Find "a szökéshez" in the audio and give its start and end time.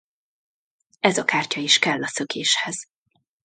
2.03-2.87